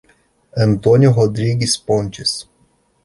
Antônio 0.57 1.11
Rodrigues 1.11 1.77
Pontes 1.77 2.49